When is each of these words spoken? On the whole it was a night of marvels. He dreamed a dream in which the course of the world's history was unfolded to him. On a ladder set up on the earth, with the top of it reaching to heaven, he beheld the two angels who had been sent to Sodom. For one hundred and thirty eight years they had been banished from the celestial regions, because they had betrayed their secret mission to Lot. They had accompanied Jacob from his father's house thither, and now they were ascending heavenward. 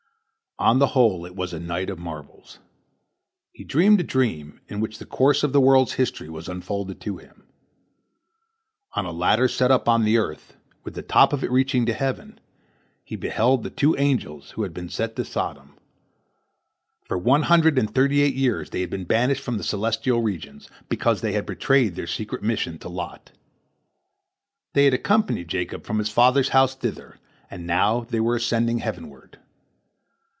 On 0.59 0.77
the 0.77 0.87
whole 0.93 1.25
it 1.25 1.35
was 1.35 1.53
a 1.53 1.59
night 1.59 1.89
of 1.89 1.97
marvels. 1.97 2.59
He 3.51 3.63
dreamed 3.63 3.99
a 3.99 4.03
dream 4.03 4.61
in 4.67 4.79
which 4.79 4.99
the 4.99 5.07
course 5.07 5.41
of 5.41 5.53
the 5.53 5.61
world's 5.61 5.93
history 5.93 6.29
was 6.29 6.47
unfolded 6.47 7.01
to 7.01 7.17
him. 7.17 7.45
On 8.93 9.03
a 9.03 9.11
ladder 9.11 9.47
set 9.47 9.71
up 9.71 9.89
on 9.89 10.03
the 10.03 10.19
earth, 10.19 10.55
with 10.83 10.93
the 10.93 11.01
top 11.01 11.33
of 11.33 11.43
it 11.43 11.49
reaching 11.49 11.87
to 11.87 11.93
heaven, 11.93 12.39
he 13.03 13.15
beheld 13.15 13.63
the 13.63 13.71
two 13.71 13.97
angels 13.97 14.51
who 14.51 14.61
had 14.61 14.71
been 14.71 14.87
sent 14.87 15.15
to 15.15 15.25
Sodom. 15.25 15.79
For 17.07 17.17
one 17.17 17.43
hundred 17.43 17.79
and 17.79 17.91
thirty 17.91 18.21
eight 18.21 18.35
years 18.35 18.69
they 18.69 18.81
had 18.81 18.91
been 18.91 19.05
banished 19.05 19.41
from 19.41 19.57
the 19.57 19.63
celestial 19.63 20.21
regions, 20.21 20.69
because 20.89 21.21
they 21.21 21.31
had 21.31 21.47
betrayed 21.47 21.95
their 21.95 22.05
secret 22.05 22.43
mission 22.43 22.77
to 22.79 22.89
Lot. 22.89 23.31
They 24.75 24.85
had 24.85 24.93
accompanied 24.93 25.47
Jacob 25.47 25.85
from 25.85 25.97
his 25.97 26.09
father's 26.09 26.49
house 26.49 26.75
thither, 26.75 27.17
and 27.49 27.65
now 27.65 28.01
they 28.01 28.19
were 28.19 28.35
ascending 28.35 28.77
heavenward. 28.77 29.39